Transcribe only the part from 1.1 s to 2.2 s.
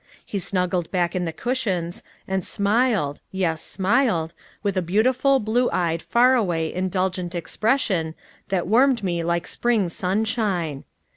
in the cushions,